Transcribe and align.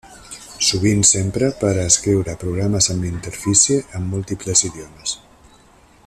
Sovint 0.67 1.03
s'empra 1.09 1.49
per 1.59 1.69
a 1.73 1.83
escriure 1.89 2.35
programes 2.45 2.89
amb 2.95 3.07
interfície 3.13 3.79
en 3.99 4.11
múltiples 4.17 4.65
idiomes. 4.71 5.17